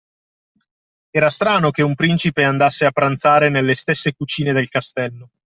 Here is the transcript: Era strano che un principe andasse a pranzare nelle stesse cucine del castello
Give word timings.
Era 1.11 1.29
strano 1.29 1.69
che 1.69 1.83
un 1.83 1.93
principe 1.93 2.43
andasse 2.43 2.87
a 2.87 2.91
pranzare 2.91 3.51
nelle 3.51 3.75
stesse 3.75 4.15
cucine 4.15 4.51
del 4.51 4.67
castello 4.67 5.29